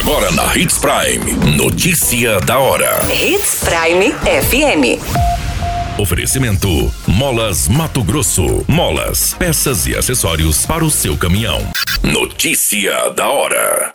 [0.00, 1.56] Agora na Hits Prime.
[1.58, 3.00] Notícia da hora.
[3.12, 4.98] Hits Prime FM.
[6.00, 8.64] Oferecimento: Molas Mato Grosso.
[8.66, 11.60] Molas, peças e acessórios para o seu caminhão.
[12.02, 13.92] Notícia da hora.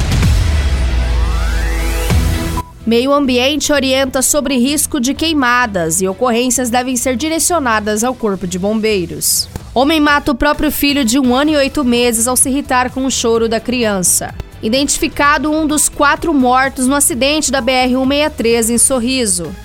[2.85, 8.59] Meio Ambiente orienta sobre risco de queimadas e ocorrências devem ser direcionadas ao Corpo de
[8.59, 9.49] Bombeiros.
[9.73, 13.07] Homem mata o próprio filho de um ano e oito meses ao se irritar com
[13.07, 14.35] o choro da criança.
[14.65, 19.55] Identificado um dos quatro mortos no acidente da BR-163 em Sorriso.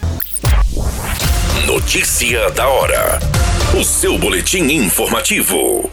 [1.66, 3.18] Notícia da hora.
[3.80, 5.88] O seu boletim informativo.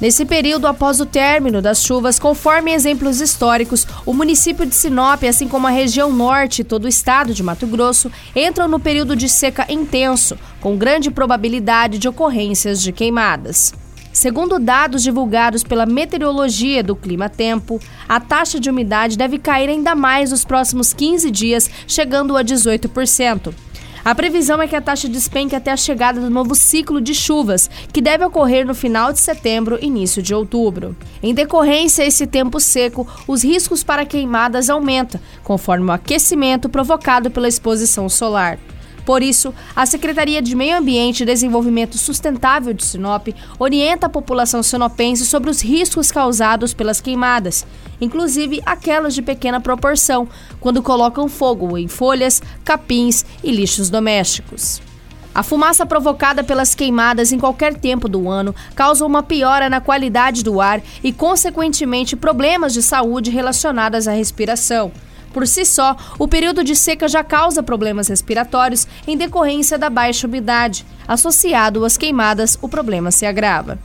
[0.00, 5.46] Nesse período, após o término das chuvas, conforme exemplos históricos, o município de Sinop, assim
[5.46, 9.28] como a região norte e todo o estado de Mato Grosso, entram no período de
[9.28, 13.72] seca intenso, com grande probabilidade de ocorrências de queimadas.
[14.12, 19.94] Segundo dados divulgados pela Meteorologia do Clima Tempo, a taxa de umidade deve cair ainda
[19.94, 23.54] mais nos próximos 15 dias, chegando a 18%.
[24.04, 27.70] A previsão é que a taxa despenque até a chegada do novo ciclo de chuvas,
[27.92, 30.96] que deve ocorrer no final de setembro e início de outubro.
[31.22, 37.30] Em decorrência a esse tempo seco, os riscos para queimadas aumentam, conforme o aquecimento provocado
[37.30, 38.58] pela exposição solar.
[39.04, 44.62] Por isso, a Secretaria de Meio Ambiente e Desenvolvimento Sustentável de Sinop orienta a população
[44.62, 47.66] sinopense sobre os riscos causados pelas queimadas,
[48.00, 50.28] inclusive aquelas de pequena proporção,
[50.60, 54.80] quando colocam fogo em folhas, capins e lixos domésticos.
[55.32, 60.42] A fumaça provocada pelas queimadas em qualquer tempo do ano causa uma piora na qualidade
[60.42, 64.90] do ar e, consequentemente, problemas de saúde relacionados à respiração.
[65.32, 70.26] Por si só, o período de seca já causa problemas respiratórios em decorrência da baixa
[70.26, 70.84] umidade.
[71.06, 73.78] Associado às queimadas, o problema se agrava.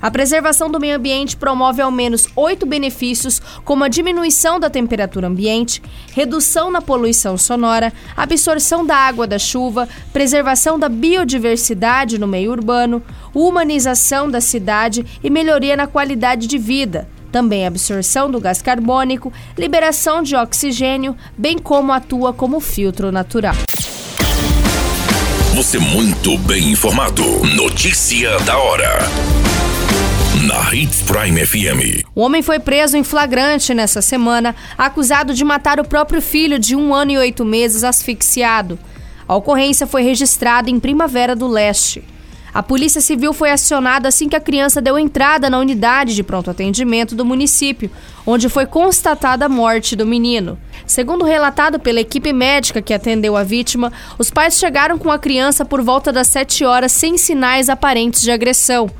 [0.00, 5.26] A preservação do meio ambiente promove ao menos oito benefícios, como a diminuição da temperatura
[5.26, 5.82] ambiente,
[6.12, 13.02] redução na poluição sonora, absorção da água da chuva, preservação da biodiversidade no meio urbano,
[13.34, 20.22] humanização da cidade e melhoria na qualidade de vida também absorção do gás carbônico, liberação
[20.22, 23.54] de oxigênio, bem como atua como filtro natural.
[25.54, 27.22] Você muito bem informado.
[27.56, 28.98] Notícia da hora.
[30.46, 32.06] Na Hits Prime FM.
[32.14, 36.76] O homem foi preso em flagrante nessa semana, acusado de matar o próprio filho de
[36.76, 38.78] um ano e oito meses asfixiado.
[39.26, 42.04] A ocorrência foi registrada em Primavera do Leste.
[42.58, 46.50] A Polícia Civil foi acionada assim que a criança deu entrada na unidade de pronto
[46.50, 47.88] atendimento do município,
[48.26, 50.58] onde foi constatada a morte do menino.
[50.84, 55.64] Segundo relatado pela equipe médica que atendeu a vítima, os pais chegaram com a criança
[55.64, 58.90] por volta das 7 horas sem sinais aparentes de agressão.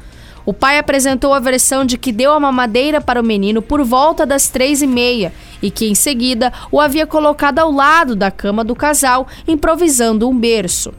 [0.47, 4.25] O pai apresentou a versão de que deu a mamadeira para o menino por volta
[4.25, 8.63] das três e meia e que, em seguida, o havia colocado ao lado da cama
[8.63, 10.95] do casal, improvisando um berço.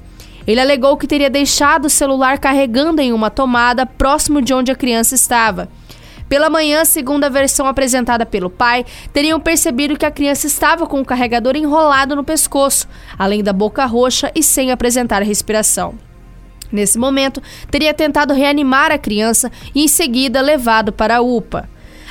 [0.50, 4.76] Ele alegou que teria deixado o celular carregando em uma tomada próximo de onde a
[4.76, 5.70] criança estava.
[6.28, 8.84] Pela manhã, segundo a versão apresentada pelo pai,
[9.14, 13.86] teriam percebido que a criança estava com o carregador enrolado no pescoço, além da boca
[13.86, 15.94] roxa e sem apresentar respiração.
[16.72, 21.70] Nesse momento, teria tentado reanimar a criança e, em seguida, levado para a UPA.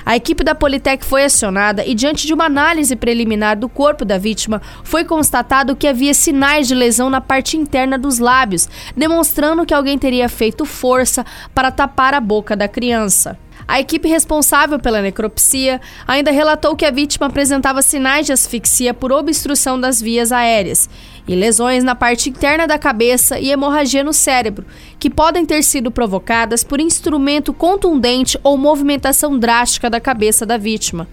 [0.09, 4.17] A equipe da Politec foi acionada e, diante de uma análise preliminar do corpo da
[4.17, 9.75] vítima, foi constatado que havia sinais de lesão na parte interna dos lábios, demonstrando que
[9.75, 13.39] alguém teria feito força para tapar a boca da criança.
[13.69, 19.13] A equipe responsável pela necropsia ainda relatou que a vítima apresentava sinais de asfixia por
[19.13, 20.89] obstrução das vias aéreas
[21.29, 24.65] e lesões na parte interna da cabeça e hemorragia no cérebro,
[24.99, 31.07] que podem ter sido provocadas por instrumento contundente ou movimentação drástica da cabeça da vítima.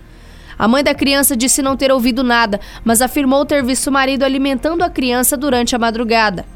[0.58, 4.24] A mãe da criança disse não ter ouvido nada, mas afirmou ter visto o marido
[4.24, 6.55] alimentando a criança durante a madrugada.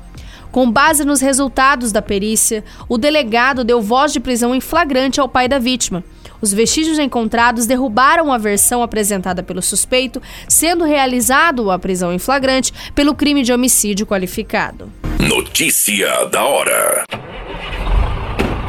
[0.52, 5.30] Com base nos resultados da perícia, o delegado deu voz de prisão em flagrante ao
[5.30, 6.04] pai da vítima.
[6.42, 12.74] Os vestígios encontrados derrubaram a versão apresentada pelo suspeito, sendo realizado a prisão em flagrante
[12.96, 14.92] pelo crime de homicídio qualificado.
[15.20, 17.04] Notícia da hora.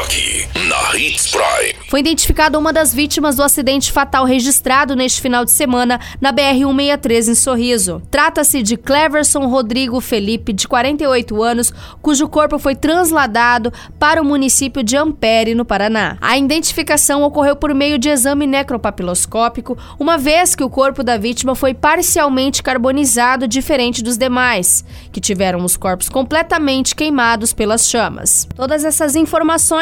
[0.00, 1.74] Aqui, na Hits Prime.
[1.90, 7.28] Foi identificada uma das vítimas do acidente fatal registrado neste final de semana na BR-163
[7.28, 8.00] em Sorriso.
[8.10, 14.82] Trata-se de Cleverson Rodrigo Felipe, de 48 anos, cujo corpo foi transladado para o município
[14.82, 16.16] de Ampere, no Paraná.
[16.22, 21.54] A identificação ocorreu por meio de exame necropapiloscópico, uma vez que o corpo da vítima
[21.54, 28.48] foi parcialmente carbonizado, diferente dos demais, que tiveram os corpos completamente queimados pelas chamas.
[28.56, 29.81] Todas essas informações